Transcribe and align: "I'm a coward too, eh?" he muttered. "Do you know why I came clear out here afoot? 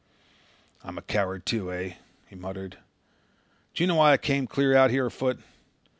"I'm 0.83 0.97
a 0.97 1.03
coward 1.03 1.45
too, 1.45 1.71
eh?" 1.71 1.93
he 2.27 2.35
muttered. 2.35 2.79
"Do 3.75 3.83
you 3.83 3.87
know 3.87 3.93
why 3.97 4.13
I 4.13 4.17
came 4.17 4.47
clear 4.47 4.75
out 4.75 4.89
here 4.89 5.05
afoot? 5.05 5.37